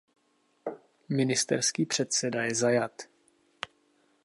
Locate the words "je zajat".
2.43-3.01